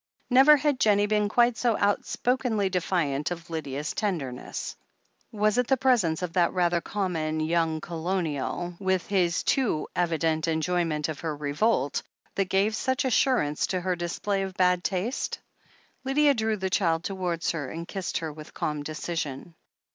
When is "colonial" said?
7.81-8.73